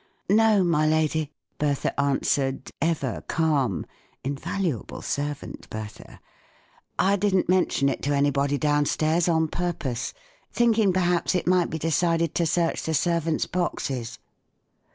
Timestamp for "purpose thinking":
9.47-10.91